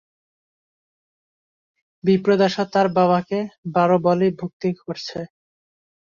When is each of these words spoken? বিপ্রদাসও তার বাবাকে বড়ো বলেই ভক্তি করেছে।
বিপ্রদাসও 2.03 2.65
তার 2.73 2.87
বাবাকে 2.97 3.39
বড়ো 3.75 3.97
বলেই 4.05 4.31
ভক্তি 4.39 4.69
করেছে। 4.79 5.19